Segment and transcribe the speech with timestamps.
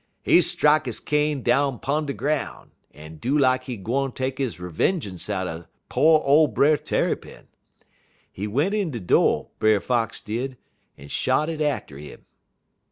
[0.23, 4.45] He strak he cane down 'pun de groun', en do lak he gwine take he
[4.45, 7.47] revengeance out'n po' ole Brer Tarrypin.
[8.31, 10.57] He went in de do', Brer Fox did,
[10.97, 12.25] en shot it atter 'im.